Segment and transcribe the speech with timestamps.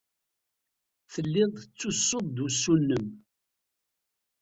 [1.13, 3.05] Telliḍ tettessuḍ-d usu-nnem.